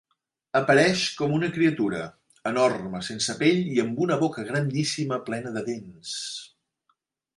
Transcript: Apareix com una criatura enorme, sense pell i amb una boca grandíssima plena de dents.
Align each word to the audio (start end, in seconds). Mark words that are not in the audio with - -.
Apareix 0.59 1.01
com 1.17 1.35
una 1.39 1.49
criatura 1.57 1.99
enorme, 2.53 3.01
sense 3.09 3.37
pell 3.43 3.61
i 3.77 3.79
amb 3.87 4.01
una 4.07 4.17
boca 4.25 4.47
grandíssima 4.51 5.21
plena 5.29 5.57
de 5.59 5.65
dents. 5.69 6.19